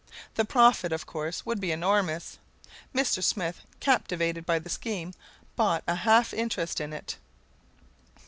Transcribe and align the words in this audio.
The 0.33 0.45
profit, 0.45 0.91
of 0.91 1.05
course, 1.05 1.45
would 1.45 1.61
be 1.61 1.71
enormous. 1.71 2.39
Mr. 2.91 3.23
Smith, 3.23 3.61
captivated 3.79 4.47
by 4.47 4.57
the 4.57 4.67
scheme, 4.67 5.13
bought 5.55 5.83
a 5.85 5.93
half 5.93 6.33
interest 6.33 6.81
in 6.81 6.91
it. 6.91 7.17